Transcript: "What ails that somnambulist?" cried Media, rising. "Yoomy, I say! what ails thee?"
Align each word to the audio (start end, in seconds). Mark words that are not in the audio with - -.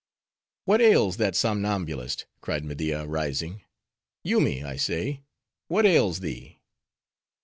"What 0.65 0.81
ails 0.81 1.17
that 1.17 1.35
somnambulist?" 1.35 2.25
cried 2.41 2.65
Media, 2.65 3.05
rising. 3.05 3.61
"Yoomy, 4.23 4.63
I 4.63 4.75
say! 4.75 5.21
what 5.67 5.85
ails 5.85 6.21
thee?" 6.21 6.59